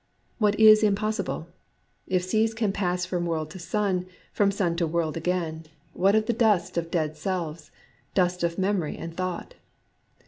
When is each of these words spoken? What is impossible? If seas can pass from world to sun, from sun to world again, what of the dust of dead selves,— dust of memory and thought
What 0.39 0.59
is 0.59 0.81
impossible? 0.81 1.47
If 2.07 2.23
seas 2.23 2.55
can 2.55 2.71
pass 2.71 3.05
from 3.05 3.27
world 3.27 3.51
to 3.51 3.59
sun, 3.59 4.07
from 4.33 4.49
sun 4.49 4.75
to 4.77 4.87
world 4.87 5.15
again, 5.15 5.67
what 5.93 6.15
of 6.15 6.25
the 6.25 6.33
dust 6.33 6.75
of 6.75 6.89
dead 6.89 7.15
selves,— 7.15 7.69
dust 8.15 8.43
of 8.43 8.57
memory 8.57 8.97
and 8.97 9.15
thought 9.15 9.53